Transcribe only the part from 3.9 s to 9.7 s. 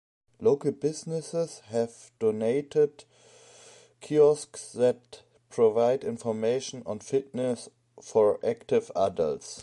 kiosks that provide information on fitness for active adults.